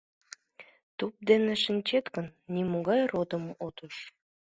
Туп 0.97 1.13
дене 1.29 1.53
шинчет 1.63 2.05
гын, 2.15 2.27
нимогай 2.53 3.01
«родым» 3.11 3.43
от 3.65 3.77
уж. 3.85 3.95